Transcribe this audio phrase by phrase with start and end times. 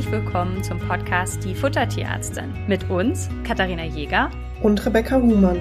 [0.00, 4.30] herzlich willkommen zum Podcast Die Futtertierärztin mit uns, Katharina Jäger
[4.62, 5.60] und Rebecca Huhmann.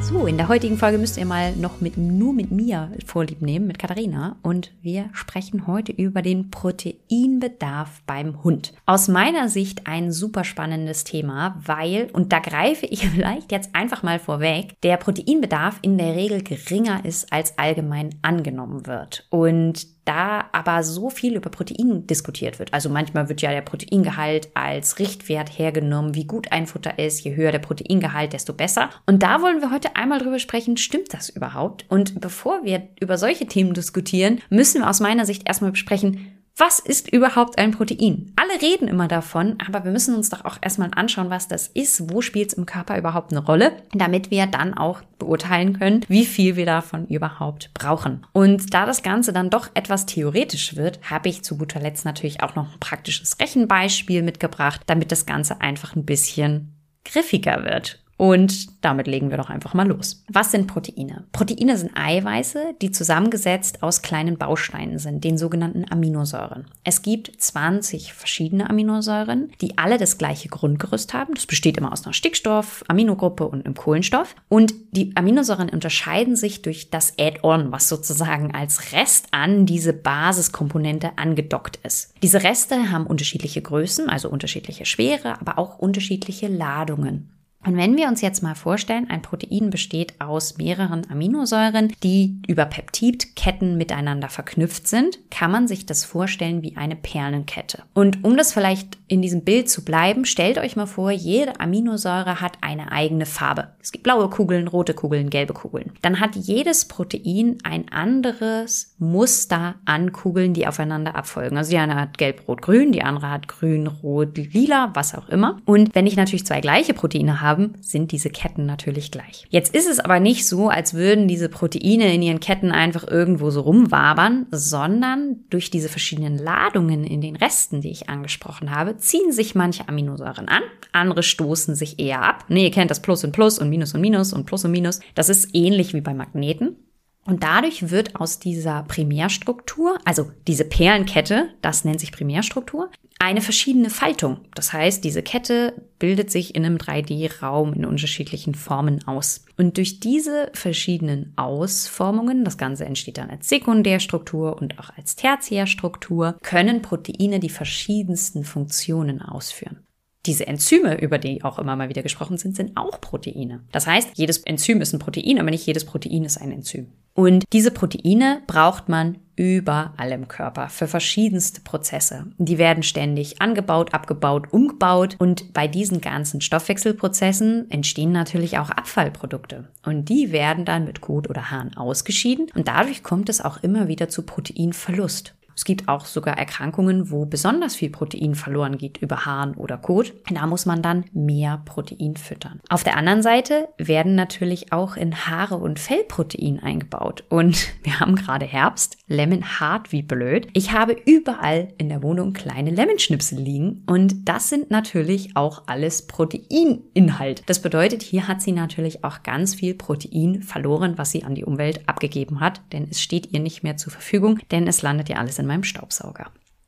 [0.00, 3.66] So, in der heutigen Folge müsst ihr mal noch mit, nur mit mir Vorlieb nehmen,
[3.66, 4.36] mit Katharina.
[4.42, 8.72] Und wir sprechen heute über den Proteinbedarf beim Hund.
[8.86, 14.04] Aus meiner Sicht ein super spannendes Thema, weil, und da greife ich vielleicht jetzt einfach
[14.04, 19.26] mal vorweg, der Proteinbedarf in der Regel geringer ist, als allgemein angenommen wird.
[19.30, 22.72] Und da aber so viel über Protein diskutiert wird.
[22.72, 27.24] Also manchmal wird ja der Proteingehalt als Richtwert hergenommen, wie gut ein Futter ist.
[27.24, 28.90] Je höher der Proteingehalt, desto besser.
[29.06, 31.86] Und da wollen wir heute einmal drüber sprechen, stimmt das überhaupt?
[31.88, 36.78] Und bevor wir über solche Themen diskutieren, müssen wir aus meiner Sicht erstmal besprechen, was
[36.78, 38.32] ist überhaupt ein Protein?
[38.36, 42.12] Alle reden immer davon, aber wir müssen uns doch auch erstmal anschauen, was das ist,
[42.12, 46.24] wo spielt es im Körper überhaupt eine Rolle, damit wir dann auch beurteilen können, wie
[46.24, 48.24] viel wir davon überhaupt brauchen.
[48.32, 52.40] Und da das Ganze dann doch etwas theoretisch wird, habe ich zu guter Letzt natürlich
[52.42, 58.03] auch noch ein praktisches Rechenbeispiel mitgebracht, damit das Ganze einfach ein bisschen griffiger wird.
[58.24, 60.24] Und damit legen wir doch einfach mal los.
[60.28, 61.24] Was sind Proteine?
[61.32, 66.64] Proteine sind Eiweiße, die zusammengesetzt aus kleinen Bausteinen sind, den sogenannten Aminosäuren.
[66.84, 71.34] Es gibt 20 verschiedene Aminosäuren, die alle das gleiche Grundgerüst haben.
[71.34, 74.34] Das besteht immer aus einer Stickstoff, Aminogruppe und einem Kohlenstoff.
[74.48, 81.10] Und die Aminosäuren unterscheiden sich durch das Add-on, was sozusagen als Rest an diese Basiskomponente
[81.16, 82.14] angedockt ist.
[82.22, 87.33] Diese Reste haben unterschiedliche Größen, also unterschiedliche Schwere, aber auch unterschiedliche Ladungen.
[87.64, 92.66] Und wenn wir uns jetzt mal vorstellen, ein Protein besteht aus mehreren Aminosäuren, die über
[92.66, 97.82] Peptidketten miteinander verknüpft sind, kann man sich das vorstellen wie eine Perlenkette.
[97.94, 102.40] Und um das vielleicht in diesem Bild zu bleiben, stellt euch mal vor, jede Aminosäure
[102.40, 103.68] hat eine eigene Farbe.
[103.80, 105.92] Es gibt blaue Kugeln, rote Kugeln, gelbe Kugeln.
[106.02, 111.56] Dann hat jedes Protein ein anderes Muster an Kugeln, die aufeinander abfolgen.
[111.56, 115.28] Also die eine hat gelb, rot, grün, die andere hat grün, rot, lila, was auch
[115.28, 115.60] immer.
[115.64, 119.46] Und wenn ich natürlich zwei gleiche Proteine habe, sind diese Ketten natürlich gleich.
[119.48, 123.50] Jetzt ist es aber nicht so, als würden diese Proteine in ihren Ketten einfach irgendwo
[123.50, 129.32] so rumwabern, sondern durch diese verschiedenen Ladungen in den Resten, die ich angesprochen habe, ziehen
[129.32, 132.44] sich manche Aminosäuren an, andere stoßen sich eher ab.
[132.48, 135.00] Nee, ihr kennt das Plus und Plus und Minus und Minus und Plus und Minus.
[135.14, 136.76] Das ist ähnlich wie bei Magneten.
[137.24, 143.88] Und dadurch wird aus dieser Primärstruktur, also diese Perlenkette, das nennt sich Primärstruktur, eine verschiedene
[143.88, 144.40] Faltung.
[144.54, 149.46] Das heißt, diese Kette bildet sich in einem 3D-Raum in unterschiedlichen Formen aus.
[149.56, 156.36] Und durch diese verschiedenen Ausformungen, das Ganze entsteht dann als Sekundärstruktur und auch als Tertiärstruktur,
[156.42, 159.78] können Proteine die verschiedensten Funktionen ausführen.
[160.26, 163.60] Diese Enzyme, über die auch immer mal wieder gesprochen sind, sind auch Proteine.
[163.72, 166.88] Das heißt, jedes Enzym ist ein Protein, aber nicht jedes Protein ist ein Enzym.
[167.14, 172.26] Und diese Proteine braucht man überall im Körper für verschiedenste Prozesse.
[172.38, 179.68] Die werden ständig angebaut, abgebaut, umgebaut und bei diesen ganzen Stoffwechselprozessen entstehen natürlich auch Abfallprodukte
[179.84, 183.88] und die werden dann mit Kot oder Harn ausgeschieden und dadurch kommt es auch immer
[183.88, 185.34] wieder zu Proteinverlust.
[185.56, 190.12] Es gibt auch sogar Erkrankungen, wo besonders viel Protein verloren geht über Harn oder Kot.
[190.32, 192.60] Da muss man dann mehr Protein füttern.
[192.68, 197.24] Auf der anderen Seite werden natürlich auch in Haare und Fell Protein eingebaut.
[197.28, 200.48] Und wir haben gerade Herbst, Lemon hart wie blöd.
[200.52, 206.06] Ich habe überall in der Wohnung kleine Lemon-Schnipsel liegen und das sind natürlich auch alles
[206.06, 207.42] Proteininhalt.
[207.46, 211.44] Das bedeutet, hier hat sie natürlich auch ganz viel Protein verloren, was sie an die
[211.44, 215.16] Umwelt abgegeben hat, denn es steht ihr nicht mehr zur Verfügung, denn es landet ja
[215.16, 216.26] alles in in meinem Staubsauger.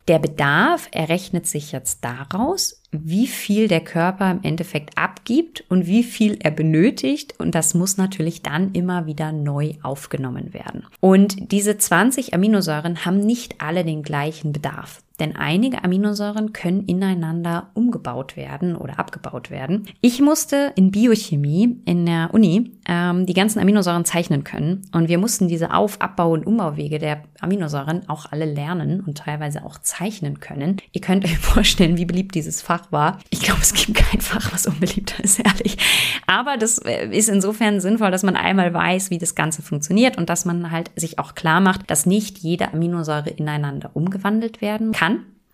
[0.09, 6.04] Der Bedarf errechnet sich jetzt daraus, wie viel der Körper im Endeffekt abgibt und wie
[6.04, 7.34] viel er benötigt.
[7.38, 10.87] Und das muss natürlich dann immer wieder neu aufgenommen werden.
[11.00, 15.03] Und diese 20 Aminosäuren haben nicht alle den gleichen Bedarf.
[15.19, 19.87] Denn einige Aminosäuren können ineinander umgebaut werden oder abgebaut werden.
[20.00, 24.82] Ich musste in Biochemie in der Uni ähm, die ganzen Aminosäuren zeichnen können.
[24.93, 29.64] Und wir mussten diese Auf-, Abbau- und Umbauwege der Aminosäuren auch alle lernen und teilweise
[29.64, 30.76] auch zeichnen können.
[30.93, 33.19] Ihr könnt euch vorstellen, wie beliebt dieses Fach war.
[33.31, 35.79] Ich glaube, es gibt kein Fach, was unbeliebter ist, ehrlich.
[36.26, 40.29] Aber das äh, ist insofern sinnvoll, dass man einmal weiß, wie das Ganze funktioniert und
[40.29, 45.06] dass man halt sich auch klar macht, dass nicht jede Aminosäure ineinander umgewandelt werden kann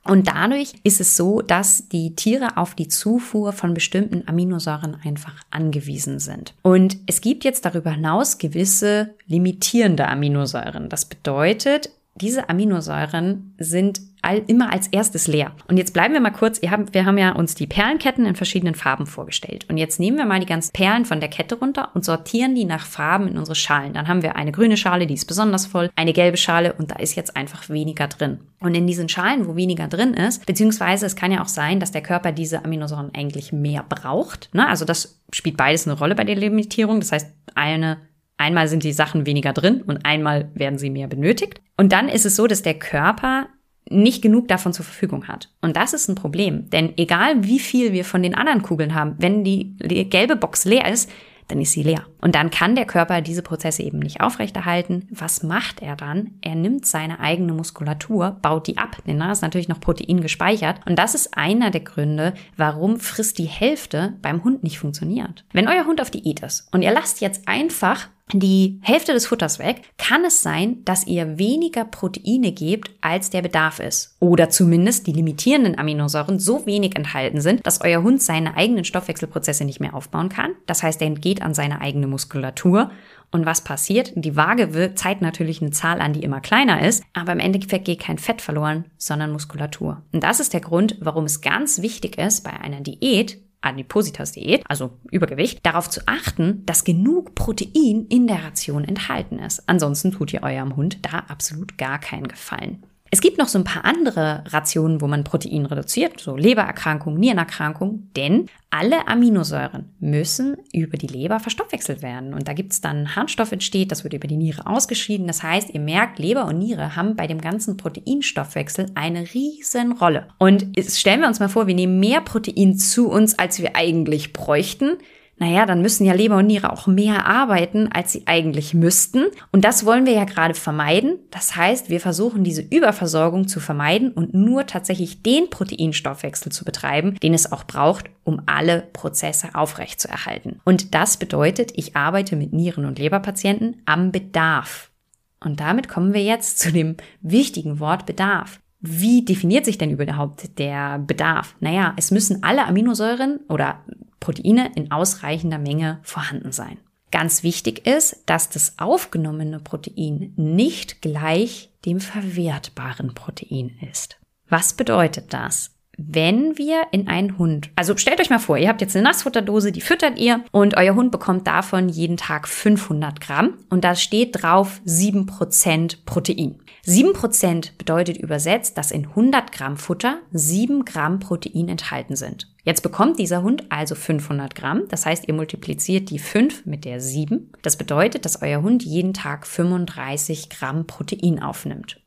[0.05, 5.35] und dadurch ist es so, dass die Tiere auf die Zufuhr von bestimmten Aminosäuren einfach
[5.51, 6.55] angewiesen sind.
[6.63, 10.89] Und es gibt jetzt darüber hinaus gewisse limitierende Aminosäuren.
[10.89, 15.53] Das bedeutet, diese Aminosäuren sind all, immer als erstes leer.
[15.69, 18.75] Und jetzt bleiben wir mal kurz, habt, wir haben ja uns die Perlenketten in verschiedenen
[18.75, 19.67] Farben vorgestellt.
[19.69, 22.65] Und jetzt nehmen wir mal die ganzen Perlen von der Kette runter und sortieren die
[22.65, 23.95] nach Farben in unsere Schalen.
[23.95, 26.97] Dann haben wir eine grüne Schale, die ist besonders voll, eine gelbe Schale und da
[26.97, 28.41] ist jetzt einfach weniger drin.
[28.61, 31.91] Und in diesen Schalen, wo weniger drin ist, beziehungsweise es kann ja auch sein, dass
[31.91, 34.51] der Körper diese Aminosäuren eigentlich mehr braucht.
[34.55, 34.69] Ne?
[34.69, 37.01] Also das spielt beides eine Rolle bei der Limitierung.
[37.01, 37.99] Das heißt, eine
[38.43, 41.61] Einmal sind die Sachen weniger drin und einmal werden sie mehr benötigt.
[41.77, 43.47] Und dann ist es so, dass der Körper
[43.89, 45.49] nicht genug davon zur Verfügung hat.
[45.61, 49.15] Und das ist ein Problem, denn egal wie viel wir von den anderen Kugeln haben,
[49.19, 51.09] wenn die gelbe Box leer ist,
[51.47, 52.07] dann ist sie leer.
[52.21, 55.07] Und dann kann der Körper diese Prozesse eben nicht aufrechterhalten.
[55.11, 56.33] Was macht er dann?
[56.41, 60.81] Er nimmt seine eigene Muskulatur, baut die ab, denn da ist natürlich noch Protein gespeichert.
[60.87, 65.45] Und das ist einer der Gründe, warum frisst die Hälfte beim Hund nicht funktioniert.
[65.53, 69.59] Wenn euer Hund auf Diät ist und ihr lasst jetzt einfach die Hälfte des Futters
[69.59, 74.17] weg, kann es sein, dass ihr weniger Proteine gebt, als der Bedarf ist.
[74.21, 79.65] Oder zumindest die limitierenden Aminosäuren so wenig enthalten sind, dass euer Hund seine eigenen Stoffwechselprozesse
[79.65, 80.53] nicht mehr aufbauen kann.
[80.67, 82.91] Das heißt, er entgeht an seine eigene Muskulatur.
[83.31, 84.13] Und was passiert?
[84.15, 88.01] Die Waage zeigt natürlich eine Zahl an, die immer kleiner ist, aber im Endeffekt geht
[88.01, 90.03] kein Fett verloren, sondern Muskulatur.
[90.13, 94.99] Und das ist der Grund, warum es ganz wichtig ist, bei einer Diät Adipositas-Diät, also
[95.11, 99.69] Übergewicht, darauf zu achten, dass genug Protein in der Ration enthalten ist.
[99.69, 102.83] Ansonsten tut ihr eurem Hund da absolut gar keinen Gefallen.
[103.15, 108.09] Es gibt noch so ein paar andere Rationen, wo man Protein reduziert, so Lebererkrankung, Nierenerkrankung,
[108.17, 112.33] denn alle Aminosäuren müssen über die Leber verstoffwechselt werden.
[112.33, 115.27] Und da gibt es dann Harnstoff entsteht, das wird über die Niere ausgeschieden.
[115.27, 120.29] Das heißt, ihr merkt, Leber und Niere haben bei dem ganzen Proteinstoffwechsel eine riesen Rolle.
[120.39, 124.33] Und stellen wir uns mal vor, wir nehmen mehr Protein zu uns, als wir eigentlich
[124.33, 124.97] bräuchten
[125.43, 129.25] naja, dann müssen ja Leber und Niere auch mehr arbeiten, als sie eigentlich müssten.
[129.51, 131.19] Und das wollen wir ja gerade vermeiden.
[131.33, 137.19] Das heißt, wir versuchen diese Überversorgung zu vermeiden und nur tatsächlich den Proteinstoffwechsel zu betreiben,
[137.25, 140.61] den es auch braucht, um alle Prozesse aufrechtzuerhalten.
[140.65, 144.93] Und das bedeutet, ich arbeite mit Nieren- und Leberpatienten am Bedarf.
[145.41, 148.61] Und damit kommen wir jetzt zu dem wichtigen Wort Bedarf.
[148.79, 151.57] Wie definiert sich denn überhaupt der Bedarf?
[151.59, 153.81] Naja, es müssen alle Aminosäuren oder
[154.23, 156.79] Proteine in ausreichender Menge vorhanden sein.
[157.11, 164.19] Ganz wichtig ist, dass das aufgenommene Protein nicht gleich dem verwertbaren Protein ist.
[164.49, 165.73] Was bedeutet das?
[165.99, 169.73] Wenn wir in einen Hund, also stellt euch mal vor, ihr habt jetzt eine Nassfutterdose,
[169.73, 174.43] die füttert ihr und euer Hund bekommt davon jeden Tag 500 Gramm und da steht
[174.43, 176.59] drauf 7% Protein.
[176.87, 182.49] 7% bedeutet übersetzt, dass in 100 Gramm Futter 7 Gramm Protein enthalten sind.
[182.65, 184.85] Jetzt bekommt dieser Hund also 500 Gramm.
[184.89, 187.53] Das heißt, ihr multipliziert die 5 mit der 7.
[187.63, 192.01] Das bedeutet, dass euer Hund jeden Tag 35 Gramm Protein aufnimmt.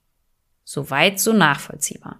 [0.63, 2.17] Soweit so nachvollziehbar.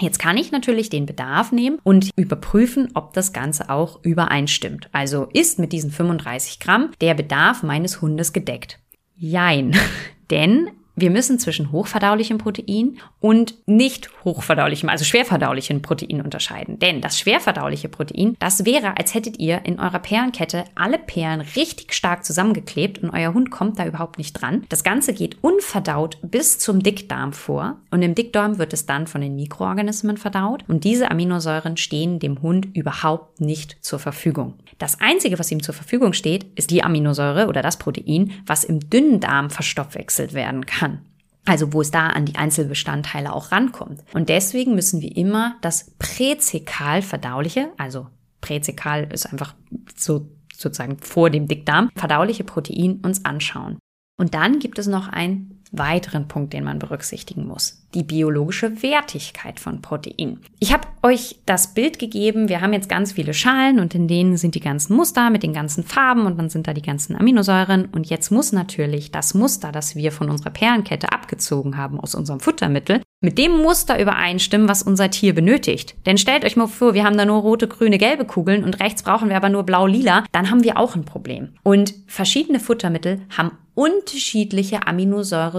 [0.00, 4.88] Jetzt kann ich natürlich den Bedarf nehmen und überprüfen, ob das Ganze auch übereinstimmt.
[4.92, 8.80] Also ist mit diesen 35 Gramm der Bedarf meines Hundes gedeckt?
[9.16, 9.76] Jein.
[10.30, 16.78] Denn wir müssen zwischen hochverdaulichem Protein und nicht hochverdaulichem, also schwerverdaulichem Protein unterscheiden.
[16.78, 21.94] Denn das schwerverdauliche Protein, das wäre, als hättet ihr in eurer Perlenkette alle Perlen richtig
[21.94, 24.64] stark zusammengeklebt und euer Hund kommt da überhaupt nicht dran.
[24.68, 29.20] Das Ganze geht unverdaut bis zum Dickdarm vor und im Dickdarm wird es dann von
[29.20, 34.54] den Mikroorganismen verdaut und diese Aminosäuren stehen dem Hund überhaupt nicht zur Verfügung.
[34.84, 38.80] Das Einzige, was ihm zur Verfügung steht, ist die Aminosäure oder das Protein, was im
[38.90, 40.98] dünnen Darm verstoffwechselt werden kann.
[41.46, 44.04] Also wo es da an die Einzelbestandteile auch rankommt.
[44.12, 48.08] Und deswegen müssen wir immer das präzekal verdauliche, also
[48.42, 49.54] präzekal ist einfach
[49.96, 53.78] so sozusagen vor dem Dickdarm, verdauliche Protein uns anschauen.
[54.18, 57.80] Und dann gibt es noch ein weiteren Punkt, den man berücksichtigen muss.
[57.94, 60.40] Die biologische Wertigkeit von Protein.
[60.58, 62.48] Ich habe euch das Bild gegeben.
[62.48, 65.52] Wir haben jetzt ganz viele Schalen und in denen sind die ganzen Muster mit den
[65.52, 67.86] ganzen Farben und dann sind da die ganzen Aminosäuren.
[67.86, 72.40] Und jetzt muss natürlich das Muster, das wir von unserer Perlenkette abgezogen haben aus unserem
[72.40, 75.94] Futtermittel, mit dem Muster übereinstimmen, was unser Tier benötigt.
[76.04, 79.02] Denn stellt euch mal vor, wir haben da nur rote, grüne, gelbe Kugeln und rechts
[79.02, 81.54] brauchen wir aber nur blau, lila, dann haben wir auch ein Problem.
[81.62, 84.86] Und verschiedene Futtermittel haben unterschiedliche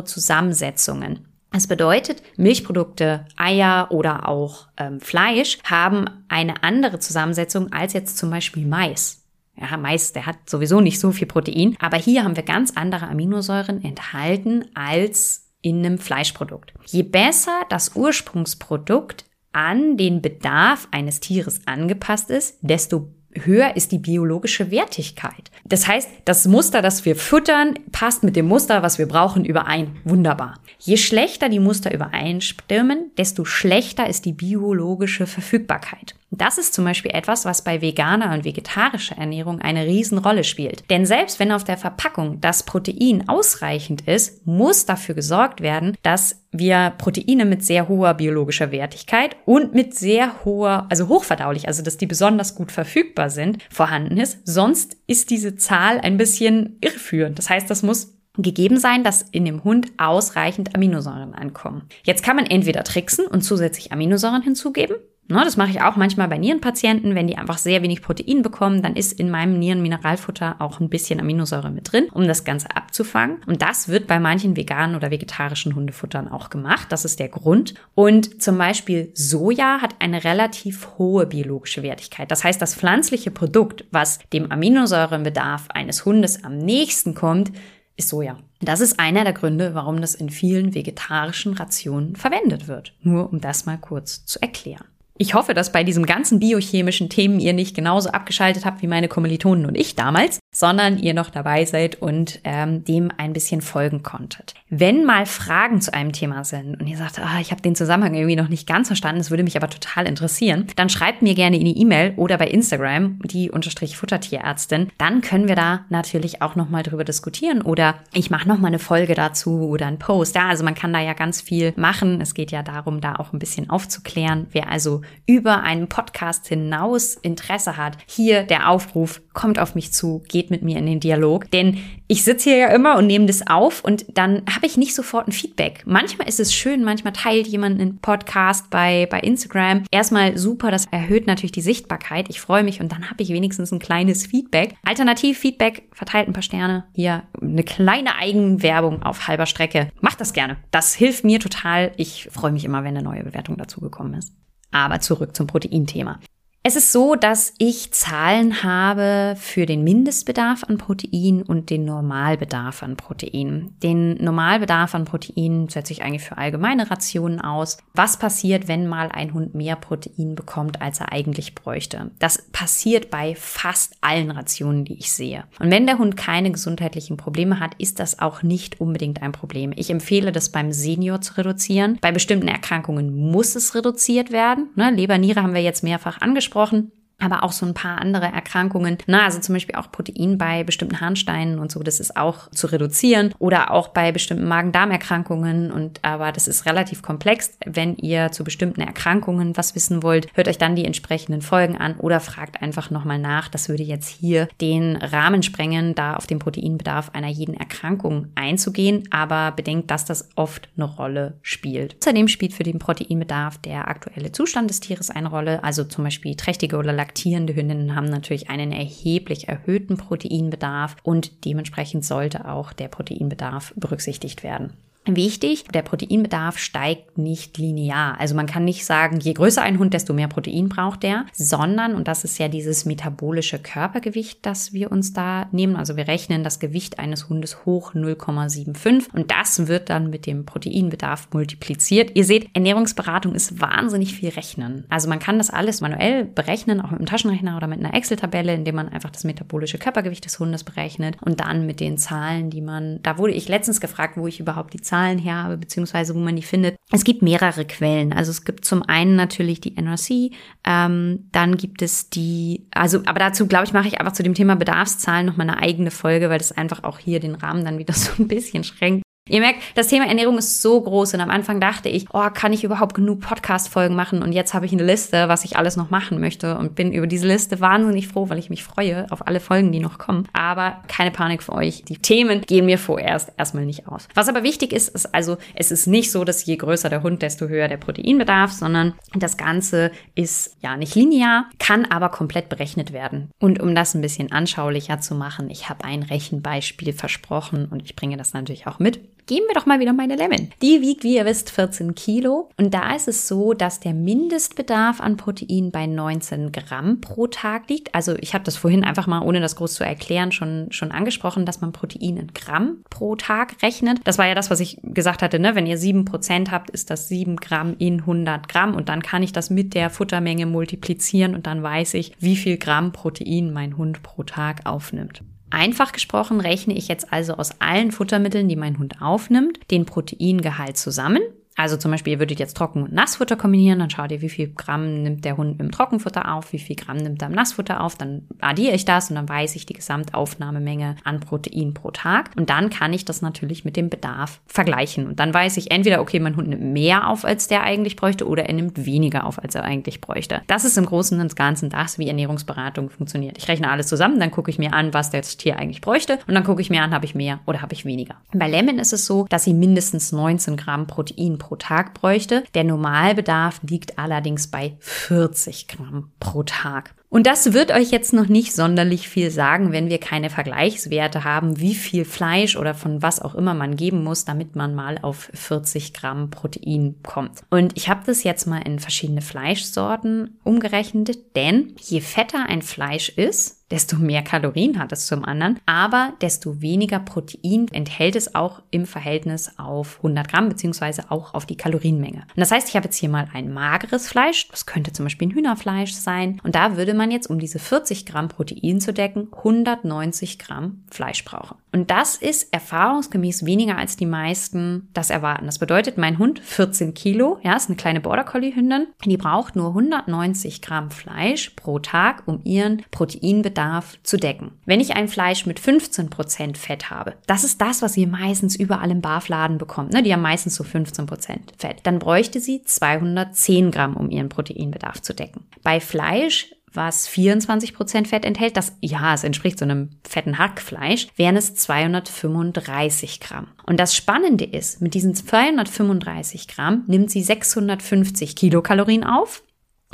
[0.05, 1.27] Aminosäurezusammensetzungen.
[1.51, 8.29] Das bedeutet, Milchprodukte, Eier oder auch ähm, Fleisch haben eine andere Zusammensetzung als jetzt zum
[8.29, 9.23] Beispiel Mais.
[9.55, 13.07] Ja, Mais, der hat sowieso nicht so viel Protein, aber hier haben wir ganz andere
[13.07, 16.73] Aminosäuren enthalten als in einem Fleischprodukt.
[16.87, 23.99] Je besser das Ursprungsprodukt an den Bedarf eines Tieres angepasst ist, desto höher ist die
[23.99, 25.51] biologische Wertigkeit.
[25.65, 29.97] Das heißt, das Muster, das wir füttern, passt mit dem Muster, was wir brauchen, überein.
[30.03, 30.59] Wunderbar.
[30.79, 36.15] Je schlechter die Muster übereinstimmen, desto schlechter ist die biologische Verfügbarkeit.
[36.37, 40.89] Das ist zum Beispiel etwas, was bei veganer und vegetarischer Ernährung eine Riesenrolle spielt.
[40.89, 46.41] Denn selbst wenn auf der Verpackung das Protein ausreichend ist, muss dafür gesorgt werden, dass
[46.51, 51.97] wir Proteine mit sehr hoher biologischer Wertigkeit und mit sehr hoher, also hochverdaulich, also dass
[51.97, 54.39] die besonders gut verfügbar sind, vorhanden ist.
[54.45, 57.37] Sonst ist diese Zahl ein bisschen irreführend.
[57.37, 61.83] Das heißt, das muss gegeben sein, dass in dem Hund ausreichend Aminosäuren ankommen.
[62.03, 66.27] Jetzt kann man entweder tricksen und zusätzlich Aminosäuren hinzugeben Ne, das mache ich auch manchmal
[66.27, 67.15] bei Nierenpatienten.
[67.15, 71.19] Wenn die einfach sehr wenig Protein bekommen, dann ist in meinem Nierenmineralfutter auch ein bisschen
[71.19, 73.37] Aminosäure mit drin, um das Ganze abzufangen.
[73.47, 76.91] Und das wird bei manchen veganen oder vegetarischen Hundefuttern auch gemacht.
[76.91, 77.73] Das ist der Grund.
[77.95, 82.29] Und zum Beispiel Soja hat eine relativ hohe biologische Wertigkeit.
[82.29, 87.51] Das heißt, das pflanzliche Produkt, was dem Aminosäurenbedarf eines Hundes am nächsten kommt,
[87.97, 88.37] ist Soja.
[88.61, 92.93] Das ist einer der Gründe, warum das in vielen vegetarischen Rationen verwendet wird.
[93.01, 94.85] Nur um das mal kurz zu erklären.
[95.17, 99.07] Ich hoffe, dass bei diesen ganzen biochemischen Themen ihr nicht genauso abgeschaltet habt wie meine
[99.07, 104.03] Kommilitonen und ich damals, sondern ihr noch dabei seid und ähm, dem ein bisschen folgen
[104.03, 104.55] konntet.
[104.69, 108.13] Wenn mal Fragen zu einem Thema sind und ihr sagt, ah, ich habe den Zusammenhang
[108.13, 111.57] irgendwie noch nicht ganz verstanden, es würde mich aber total interessieren, dann schreibt mir gerne
[111.57, 114.89] in die E-Mail oder bei Instagram die unterstrich Futtertierärztin.
[114.97, 119.15] Dann können wir da natürlich auch nochmal drüber diskutieren oder ich mache nochmal eine Folge
[119.15, 120.35] dazu oder einen Post.
[120.35, 122.19] Ja, also man kann da ja ganz viel machen.
[122.19, 124.47] Es geht ja darum, da auch ein bisschen aufzuklären.
[124.51, 130.23] Wer also über einen Podcast hinaus Interesse hat, hier der Aufruf, kommt auf mich zu,
[130.27, 131.51] geht mit mir in den Dialog.
[131.51, 134.93] Denn ich sitze hier ja immer und nehme das auf und dann habe ich nicht
[134.93, 135.83] sofort ein Feedback.
[135.85, 139.83] Manchmal ist es schön, manchmal teilt jemand einen Podcast bei, bei Instagram.
[139.91, 142.29] Erstmal super, das erhöht natürlich die Sichtbarkeit.
[142.29, 144.75] Ich freue mich und dann habe ich wenigstens ein kleines Feedback.
[144.85, 146.85] Alternativ Feedback, verteilt ein paar Sterne.
[146.93, 149.89] Hier eine kleine Eigenwerbung auf halber Strecke.
[150.01, 150.57] Macht das gerne.
[150.71, 151.91] Das hilft mir total.
[151.97, 154.33] Ich freue mich immer, wenn eine neue Bewertung dazu gekommen ist.
[154.75, 156.19] Aber zurück zum Proteinthema.
[156.67, 162.81] Es ist so, dass ich Zahlen habe für den Mindestbedarf an Protein und den Normalbedarf
[162.81, 163.75] an Protein.
[163.83, 167.77] Den Normalbedarf an Protein setze ich eigentlich für allgemeine Rationen aus.
[167.93, 172.09] Was passiert, wenn mal ein Hund mehr Protein bekommt, als er eigentlich bräuchte?
[172.17, 175.43] Das passiert bei fast allen Rationen, die ich sehe.
[175.59, 179.71] Und wenn der Hund keine gesundheitlichen Probleme hat, ist das auch nicht unbedingt ein Problem.
[179.75, 181.99] Ich empfehle das beim Senior zu reduzieren.
[182.01, 184.69] Bei bestimmten Erkrankungen muss es reduziert werden.
[184.73, 188.25] Ne, Leber, Niere haben wir jetzt mehrfach angesprochen angesprochen aber auch so ein paar andere
[188.25, 188.97] Erkrankungen.
[189.07, 192.67] Na, also zum Beispiel auch Protein bei bestimmten Harnsteinen und so, das ist auch zu
[192.67, 197.57] reduzieren oder auch bei bestimmten Magen-Darm-Erkrankungen und aber das ist relativ komplex.
[197.65, 201.95] Wenn ihr zu bestimmten Erkrankungen was wissen wollt, hört euch dann die entsprechenden Folgen an
[201.97, 203.47] oder fragt einfach nochmal nach.
[203.47, 209.07] Das würde jetzt hier den Rahmen sprengen, da auf den Proteinbedarf einer jeden Erkrankung einzugehen,
[209.11, 211.95] aber bedenkt, dass das oft eine Rolle spielt.
[212.01, 216.35] Außerdem spielt für den Proteinbedarf der aktuelle Zustand des Tieres eine Rolle, also zum Beispiel
[216.35, 222.87] trächtige oder laktierende Hündinnen haben natürlich einen erheblich erhöhten Proteinbedarf und dementsprechend sollte auch der
[222.87, 224.73] Proteinbedarf berücksichtigt werden.
[225.07, 228.19] Wichtig, der Proteinbedarf steigt nicht linear.
[228.19, 231.93] Also man kann nicht sagen, je größer ein Hund, desto mehr Protein braucht er, sondern,
[231.93, 235.75] und das ist ja dieses metabolische Körpergewicht, das wir uns da nehmen.
[235.75, 240.45] Also wir rechnen das Gewicht eines Hundes hoch 0,75 und das wird dann mit dem
[240.45, 242.11] Proteinbedarf multipliziert.
[242.15, 244.85] Ihr seht, Ernährungsberatung ist wahnsinnig viel Rechnen.
[244.89, 248.55] Also man kann das alles manuell berechnen, auch mit einem Taschenrechner oder mit einer Excel-Tabelle,
[248.55, 252.61] indem man einfach das metabolische Körpergewicht des Hundes berechnet und dann mit den Zahlen, die
[252.61, 256.15] man, da wurde ich letztens gefragt, wo ich überhaupt die Zahlen Zahlen her habe, beziehungsweise
[256.15, 256.77] wo man die findet.
[256.91, 258.13] Es gibt mehrere Quellen.
[258.13, 260.31] Also es gibt zum einen natürlich die NRC,
[260.65, 264.33] ähm, dann gibt es die, also, aber dazu glaube ich, mache ich einfach zu dem
[264.33, 267.93] Thema Bedarfszahlen nochmal eine eigene Folge, weil das einfach auch hier den Rahmen dann wieder
[267.95, 269.04] so ein bisschen schränkt.
[269.27, 272.53] Ihr merkt, das Thema Ernährung ist so groß und am Anfang dachte ich, oh, kann
[272.53, 274.21] ich überhaupt genug Podcast-Folgen machen?
[274.21, 277.07] Und jetzt habe ich eine Liste, was ich alles noch machen möchte und bin über
[277.07, 280.27] diese Liste wahnsinnig froh, weil ich mich freue auf alle Folgen, die noch kommen.
[280.33, 281.81] Aber keine Panik für euch.
[281.85, 284.07] Die Themen gehen mir vorerst erstmal nicht aus.
[284.13, 287.23] Was aber wichtig ist, ist also, es ist nicht so, dass je größer der Hund,
[287.23, 292.93] desto höher der Proteinbedarf, sondern das Ganze ist ja nicht linear, kann aber komplett berechnet
[292.93, 293.31] werden.
[293.39, 297.95] Und um das ein bisschen anschaulicher zu machen, ich habe ein Rechenbeispiel versprochen und ich
[297.95, 298.99] bringe das natürlich auch mit.
[299.27, 300.51] Geben wir doch mal wieder meine Lemon.
[300.61, 302.49] Die wiegt, wie ihr wisst, 14 Kilo.
[302.57, 307.67] Und da ist es so, dass der Mindestbedarf an Protein bei 19 Gramm pro Tag
[307.67, 307.95] liegt.
[307.95, 311.47] Also ich habe das vorhin einfach mal, ohne das groß zu erklären, schon, schon angesprochen,
[311.47, 313.99] dass man Protein in Gramm pro Tag rechnet.
[314.03, 315.55] Das war ja das, was ich gesagt hatte, ne?
[315.55, 319.33] wenn ihr 7% habt, ist das 7 Gramm in 100 Gramm und dann kann ich
[319.33, 324.03] das mit der Futtermenge multiplizieren und dann weiß ich, wie viel Gramm Protein mein Hund
[324.03, 325.23] pro Tag aufnimmt.
[325.49, 330.77] Einfach gesprochen rechne ich jetzt also aus allen Futtermitteln, die mein Hund aufnimmt, den Proteingehalt
[330.77, 331.21] zusammen
[331.55, 334.53] also zum Beispiel, ihr würdet jetzt Trocken- und Nassfutter kombinieren, dann schaut ihr, wie viel
[334.53, 337.95] Gramm nimmt der Hund im Trockenfutter auf, wie viel Gramm nimmt er im Nassfutter auf,
[337.95, 342.31] dann addiere ich das und dann weiß ich die Gesamtaufnahmemenge an Protein pro Tag.
[342.35, 345.07] Und dann kann ich das natürlich mit dem Bedarf vergleichen.
[345.07, 348.27] Und dann weiß ich entweder, okay, mein Hund nimmt mehr auf, als der eigentlich bräuchte,
[348.27, 350.41] oder er nimmt weniger auf, als er eigentlich bräuchte.
[350.47, 353.37] Das ist im Großen und Ganzen das, wie Ernährungsberatung funktioniert.
[353.37, 356.33] Ich rechne alles zusammen, dann gucke ich mir an, was das Tier eigentlich bräuchte und
[356.33, 358.15] dann gucke ich mir an, habe ich mehr oder habe ich weniger.
[358.33, 362.43] Bei Lemon ist es so, dass sie mindestens 19 Gramm Protein pro Tag bräuchte.
[362.55, 366.95] Der Normalbedarf liegt allerdings bei 40 Gramm pro Tag.
[367.15, 371.61] Und das wird euch jetzt noch nicht sonderlich viel sagen, wenn wir keine Vergleichswerte haben,
[371.61, 375.29] wie viel Fleisch oder von was auch immer man geben muss, damit man mal auf
[375.33, 377.43] 40 Gramm Protein kommt.
[377.49, 383.07] Und ich habe das jetzt mal in verschiedene Fleischsorten umgerechnet, denn je fetter ein Fleisch
[383.07, 388.63] ist, desto mehr Kalorien hat es zum anderen, aber desto weniger Protein enthält es auch
[388.71, 392.21] im Verhältnis auf 100 Gramm beziehungsweise auch auf die Kalorienmenge.
[392.21, 395.27] Und das heißt, ich habe jetzt hier mal ein mageres Fleisch, das könnte zum Beispiel
[395.27, 399.27] ein Hühnerfleisch sein und da würde man jetzt, um diese 40 Gramm Protein zu decken,
[399.35, 401.57] 190 Gramm Fleisch brauchen.
[401.73, 405.47] Und das ist erfahrungsgemäß weniger als die meisten das erwarten.
[405.47, 409.57] Das bedeutet, mein Hund 14 Kilo, ja, ist eine kleine Border Collie Hündin, die braucht
[409.57, 413.64] nur 190 Gramm Fleisch pro Tag, um ihren Proteinbedarf
[414.03, 414.51] zu decken.
[414.65, 418.55] Wenn ich ein Fleisch mit 15 Prozent Fett habe, das ist das, was ihr meistens
[418.55, 420.03] überall im Barfladen bekommt, ne?
[420.03, 425.01] die haben meistens so 15 Prozent Fett, dann bräuchte sie 210 Gramm, um ihren Proteinbedarf
[425.01, 425.45] zu decken.
[425.63, 431.37] Bei Fleisch was 24% Fett enthält, das, ja, es entspricht so einem fetten Hackfleisch, wären
[431.37, 433.47] es 235 Gramm.
[433.65, 439.43] Und das Spannende ist, mit diesen 235 Gramm nimmt sie 650 Kilokalorien auf,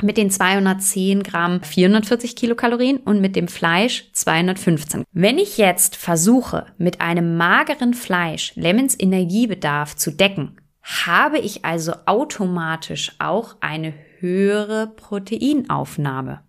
[0.00, 5.04] mit den 210 Gramm 440 Kilokalorien und mit dem Fleisch 215.
[5.12, 11.92] Wenn ich jetzt versuche, mit einem mageren Fleisch Lemons Energiebedarf zu decken, habe ich also
[12.06, 16.42] automatisch auch eine höhere Proteinaufnahme.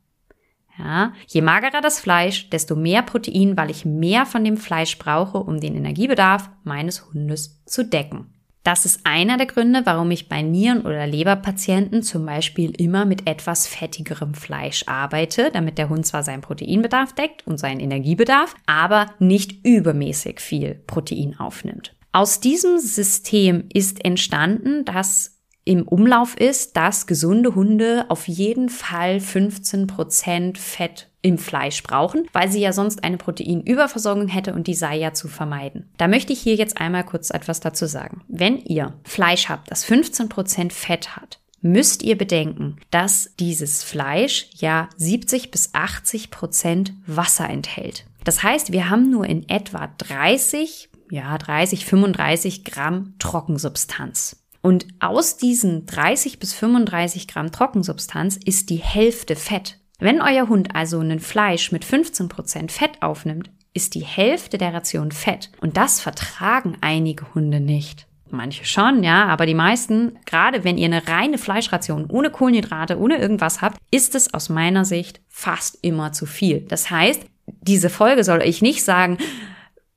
[0.77, 5.37] Ja, je magerer das Fleisch, desto mehr Protein, weil ich mehr von dem Fleisch brauche,
[5.37, 8.33] um den Energiebedarf meines Hundes zu decken.
[8.63, 13.27] Das ist einer der Gründe, warum ich bei Nieren- oder Leberpatienten zum Beispiel immer mit
[13.27, 19.07] etwas fettigerem Fleisch arbeite, damit der Hund zwar seinen Proteinbedarf deckt und seinen Energiebedarf, aber
[19.19, 21.93] nicht übermäßig viel Protein aufnimmt.
[22.13, 29.19] Aus diesem System ist entstanden, dass im Umlauf ist, dass gesunde Hunde auf jeden Fall
[29.19, 34.75] 15 Prozent Fett im Fleisch brauchen, weil sie ja sonst eine Proteinüberversorgung hätte und die
[34.75, 35.89] sei ja zu vermeiden.
[35.97, 38.21] Da möchte ich hier jetzt einmal kurz etwas dazu sagen.
[38.27, 44.49] Wenn ihr Fleisch habt, das 15 Prozent Fett hat, müsst ihr bedenken, dass dieses Fleisch
[44.53, 48.05] ja 70 bis 80 Prozent Wasser enthält.
[48.25, 54.43] Das heißt, wir haben nur in etwa 30, ja 30, 35 Gramm Trockensubstanz.
[54.61, 59.79] Und aus diesen 30 bis 35 Gramm Trockensubstanz ist die Hälfte Fett.
[60.03, 64.73] Wenn euer Hund also ein Fleisch mit 15 Prozent Fett aufnimmt, ist die Hälfte der
[64.73, 65.49] Ration Fett.
[65.61, 68.05] Und das vertragen einige Hunde nicht.
[68.29, 73.17] Manche schon, ja, aber die meisten, gerade wenn ihr eine reine Fleischration ohne Kohlenhydrate, ohne
[73.17, 76.65] irgendwas habt, ist es aus meiner Sicht fast immer zu viel.
[76.67, 77.25] Das heißt,
[77.61, 79.17] diese Folge soll ich nicht sagen,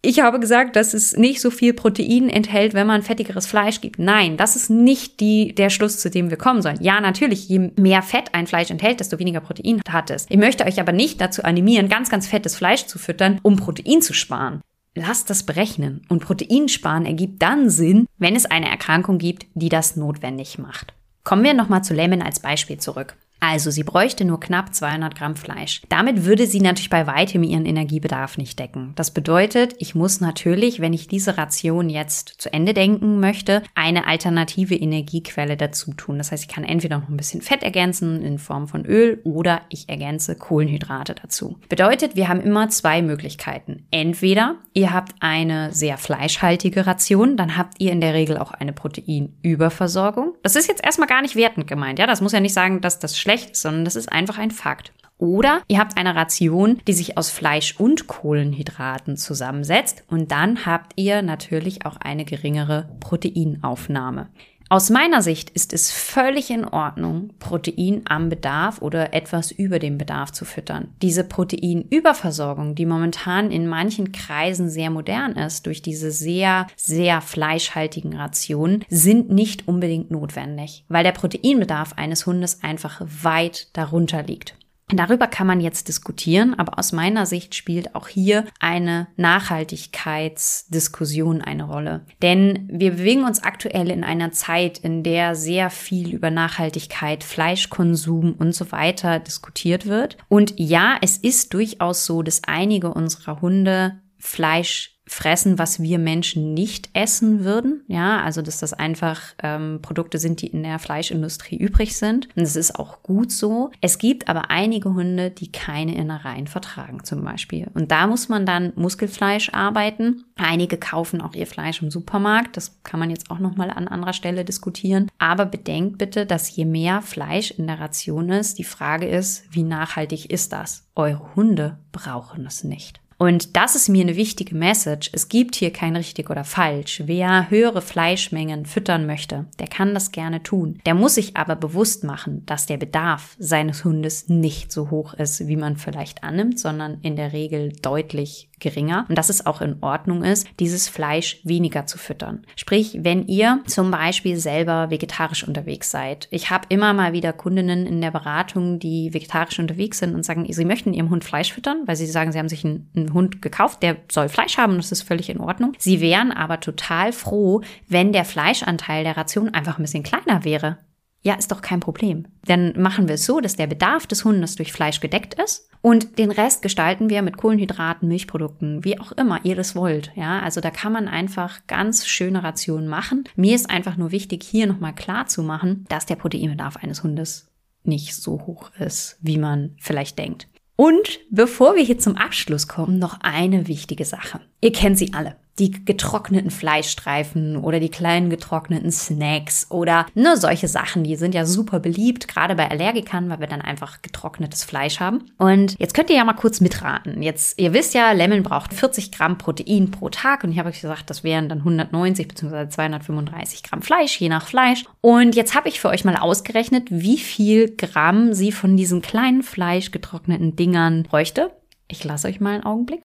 [0.06, 3.98] ich habe gesagt, dass es nicht so viel Protein enthält, wenn man fettigeres Fleisch gibt.
[3.98, 6.80] Nein, das ist nicht die, der Schluss, zu dem wir kommen sollen.
[6.80, 10.26] Ja, natürlich, je mehr Fett ein Fleisch enthält, desto weniger Protein hat es.
[10.28, 14.00] Ich möchte euch aber nicht dazu animieren, ganz, ganz fettes Fleisch zu füttern, um Protein
[14.00, 14.60] zu sparen.
[14.94, 16.02] Lasst das berechnen.
[16.08, 20.94] Und Protein sparen ergibt dann Sinn, wenn es eine Erkrankung gibt, die das notwendig macht.
[21.24, 23.16] Kommen wir nochmal zu Lemon als Beispiel zurück.
[23.40, 25.82] Also sie bräuchte nur knapp 200 Gramm Fleisch.
[25.88, 28.92] Damit würde sie natürlich bei weitem ihren Energiebedarf nicht decken.
[28.96, 34.06] Das bedeutet, ich muss natürlich, wenn ich diese Ration jetzt zu Ende denken möchte, eine
[34.06, 36.18] alternative Energiequelle dazu tun.
[36.18, 39.62] Das heißt, ich kann entweder noch ein bisschen Fett ergänzen in Form von Öl oder
[39.68, 41.58] ich ergänze Kohlenhydrate dazu.
[41.68, 43.86] Bedeutet, wir haben immer zwei Möglichkeiten.
[43.90, 48.72] Entweder ihr habt eine sehr fleischhaltige Ration, dann habt ihr in der Regel auch eine
[48.72, 50.34] Proteinüberversorgung.
[50.42, 51.98] Das ist jetzt erstmal gar nicht wertend gemeint.
[51.98, 54.92] Ja, das muss ja nicht sagen, dass das schlecht sondern das ist einfach ein Fakt.
[55.18, 60.92] Oder ihr habt eine Ration, die sich aus Fleisch und Kohlenhydraten zusammensetzt und dann habt
[60.96, 64.28] ihr natürlich auch eine geringere Proteinaufnahme.
[64.68, 69.96] Aus meiner Sicht ist es völlig in Ordnung, Protein am Bedarf oder etwas über dem
[69.96, 70.88] Bedarf zu füttern.
[71.02, 78.16] Diese Proteinüberversorgung, die momentan in manchen Kreisen sehr modern ist, durch diese sehr, sehr fleischhaltigen
[78.16, 84.56] Rationen, sind nicht unbedingt notwendig, weil der Proteinbedarf eines Hundes einfach weit darunter liegt.
[84.88, 91.64] Darüber kann man jetzt diskutieren, aber aus meiner Sicht spielt auch hier eine Nachhaltigkeitsdiskussion eine
[91.64, 92.06] Rolle.
[92.22, 98.34] Denn wir bewegen uns aktuell in einer Zeit, in der sehr viel über Nachhaltigkeit, Fleischkonsum
[98.34, 100.18] und so weiter diskutiert wird.
[100.28, 106.52] Und ja, es ist durchaus so, dass einige unserer Hunde Fleisch fressen, was wir Menschen
[106.52, 107.84] nicht essen würden.
[107.86, 112.28] Ja, also dass das einfach ähm, Produkte sind, die in der Fleischindustrie übrig sind.
[112.36, 113.70] Und das ist auch gut so.
[113.80, 117.68] Es gibt aber einige Hunde, die keine Innereien vertragen zum Beispiel.
[117.74, 120.24] Und da muss man dann Muskelfleisch arbeiten.
[120.36, 122.56] Einige kaufen auch ihr Fleisch im Supermarkt.
[122.56, 125.08] Das kann man jetzt auch nochmal an anderer Stelle diskutieren.
[125.18, 129.62] Aber bedenkt bitte, dass je mehr Fleisch in der Ration ist, die Frage ist, wie
[129.62, 130.84] nachhaltig ist das?
[130.94, 133.00] Eure Hunde brauchen es nicht.
[133.18, 135.10] Und das ist mir eine wichtige Message.
[135.12, 137.02] Es gibt hier kein richtig oder falsch.
[137.06, 140.78] Wer höhere Fleischmengen füttern möchte, der kann das gerne tun.
[140.84, 145.46] Der muss sich aber bewusst machen, dass der Bedarf seines Hundes nicht so hoch ist,
[145.46, 149.82] wie man vielleicht annimmt, sondern in der Regel deutlich geringer und dass es auch in
[149.82, 152.46] Ordnung ist, dieses Fleisch weniger zu füttern.
[152.56, 156.28] Sprich, wenn ihr zum Beispiel selber vegetarisch unterwegs seid.
[156.30, 160.46] Ich habe immer mal wieder Kundinnen in der Beratung, die vegetarisch unterwegs sind und sagen,
[160.50, 163.42] sie möchten ihrem Hund Fleisch füttern, weil sie sagen, sie haben sich einen, einen Hund
[163.42, 165.72] gekauft, der soll Fleisch haben, das ist völlig in Ordnung.
[165.78, 170.78] Sie wären aber total froh, wenn der Fleischanteil der Ration einfach ein bisschen kleiner wäre.
[171.26, 172.28] Ja, ist doch kein Problem.
[172.44, 176.20] Dann machen wir es so, dass der Bedarf des Hundes durch Fleisch gedeckt ist und
[176.20, 180.12] den Rest gestalten wir mit Kohlenhydraten, Milchprodukten, wie auch immer ihr das wollt.
[180.14, 183.24] Ja, also da kann man einfach ganz schöne Rationen machen.
[183.34, 187.48] Mir ist einfach nur wichtig, hier nochmal klar zu machen, dass der Proteinbedarf eines Hundes
[187.82, 190.46] nicht so hoch ist, wie man vielleicht denkt.
[190.76, 194.42] Und bevor wir hier zum Abschluss kommen, noch eine wichtige Sache.
[194.60, 200.68] Ihr kennt sie alle die getrockneten Fleischstreifen oder die kleinen getrockneten Snacks oder ne, solche
[200.68, 205.00] Sachen, die sind ja super beliebt, gerade bei Allergikern, weil wir dann einfach getrocknetes Fleisch
[205.00, 205.24] haben.
[205.38, 207.22] Und jetzt könnt ihr ja mal kurz mitraten.
[207.22, 210.80] Jetzt, ihr wisst ja, Lemon braucht 40 Gramm Protein pro Tag und ich habe euch
[210.80, 212.68] gesagt, das wären dann 190 bzw.
[212.68, 214.84] 235 Gramm Fleisch, je nach Fleisch.
[215.00, 219.42] Und jetzt habe ich für euch mal ausgerechnet, wie viel Gramm sie von diesen kleinen
[219.42, 221.50] Fleisch getrockneten Dingern bräuchte.
[221.88, 223.02] Ich lasse euch mal einen Augenblick.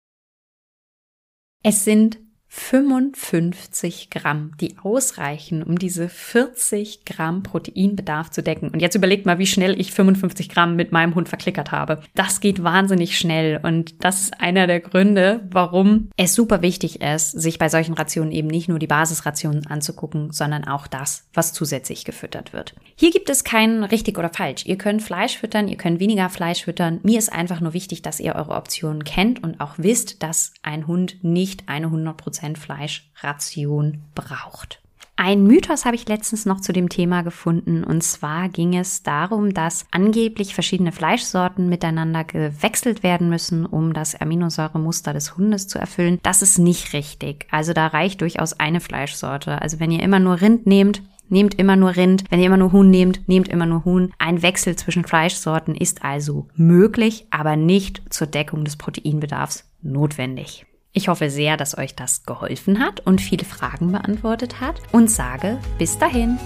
[1.62, 2.18] Es sind
[2.52, 8.70] 55 Gramm, die ausreichen, um diese 40 Gramm Proteinbedarf zu decken.
[8.70, 12.02] Und jetzt überlegt mal, wie schnell ich 55 Gramm mit meinem Hund verklickert habe.
[12.16, 17.32] Das geht wahnsinnig schnell und das ist einer der Gründe, warum es super wichtig ist,
[17.40, 22.04] sich bei solchen Rationen eben nicht nur die Basisrationen anzugucken, sondern auch das, was zusätzlich
[22.04, 22.74] gefüttert wird.
[22.96, 24.66] Hier gibt es kein richtig oder falsch.
[24.66, 27.00] Ihr könnt Fleisch füttern, ihr könnt weniger Fleisch füttern.
[27.04, 30.88] Mir ist einfach nur wichtig, dass ihr eure Optionen kennt und auch wisst, dass ein
[30.88, 34.82] Hund nicht eine 100% Fleischration braucht.
[35.22, 39.54] Ein Mythos habe ich letztens noch zu dem Thema gefunden und zwar ging es darum,
[39.54, 46.20] dass angeblich verschiedene Fleischsorten miteinander gewechselt werden müssen, um das Aminosäuremuster des Hundes zu erfüllen.
[46.24, 47.48] Das ist nicht richtig.
[47.52, 49.62] Also da reicht durchaus eine Fleischsorte.
[49.62, 52.24] Also wenn ihr immer nur Rind nehmt, Nehmt immer nur Rind.
[52.32, 54.12] Wenn ihr immer nur Huhn nehmt, nehmt immer nur Huhn.
[54.18, 60.66] Ein Wechsel zwischen Fleischsorten ist also möglich, aber nicht zur Deckung des Proteinbedarfs notwendig.
[61.00, 65.58] Ich hoffe sehr, dass euch das geholfen hat und viele Fragen beantwortet hat und sage
[65.78, 66.38] bis dahin.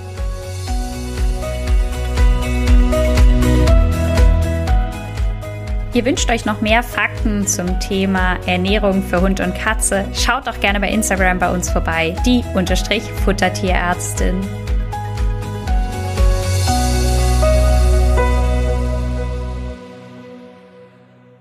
[5.95, 10.05] Ihr wünscht euch noch mehr Fakten zum Thema Ernährung für Hund und Katze?
[10.13, 14.39] Schaut doch gerne bei Instagram bei uns vorbei, die Unterstrich Futtertierärztin.